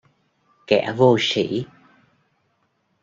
kẻ 0.67 0.83
vô 0.97 1.09
sỉ 1.19 1.45